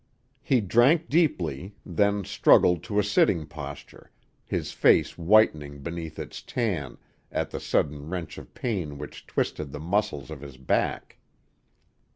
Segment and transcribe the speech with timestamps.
[0.41, 4.09] He drank deeply, then struggled to a sitting posture,
[4.47, 6.97] his face whitening beneath its tan
[7.31, 11.19] at the sudden wrench of pain which twisted the muscles of his back.